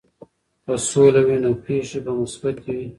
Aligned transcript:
که 0.63 0.73
سوله 0.89 1.21
وي، 1.25 1.37
نو 1.43 1.51
پېښې 1.65 1.99
به 2.05 2.11
مثبتې 2.21 2.71
وي. 2.77 2.87